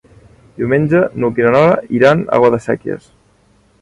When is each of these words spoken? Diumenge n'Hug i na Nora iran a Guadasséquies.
Diumenge 0.61 1.01
n'Hug 1.23 1.41
i 1.41 1.45
na 1.47 1.51
Nora 1.57 1.75
iran 1.99 2.25
a 2.25 2.41
Guadasséquies. 2.45 3.05